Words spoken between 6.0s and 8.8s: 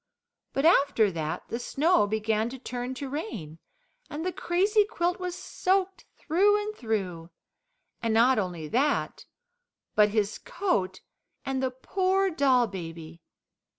through and through: and not only